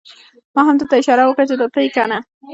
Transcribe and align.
ما 0.55 0.61
همده 0.69 0.85
ته 0.89 0.95
اشاره 0.99 1.23
وکړه 1.25 1.45
چې 1.49 1.55
دا 1.59 1.67
ته 1.73 1.79
یې 1.83 1.89
کنه؟! 1.95 2.17